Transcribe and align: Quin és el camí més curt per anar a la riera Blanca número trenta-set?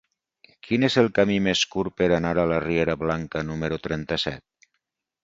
Quin 0.67 0.85
és 0.85 0.95
el 1.01 1.09
camí 1.19 1.35
més 1.47 1.61
curt 1.75 1.95
per 2.01 2.07
anar 2.15 2.31
a 2.45 2.45
la 2.53 2.57
riera 2.65 2.97
Blanca 3.03 3.45
número 3.51 3.79
trenta-set? 3.85 4.73